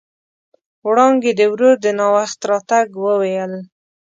وړانګې 0.87 1.31
د 1.39 1.41
ورور 1.53 1.75
د 1.85 1.87
ناوخت 1.99 2.39
راتګ 2.49 2.87
وويل. 3.05 3.53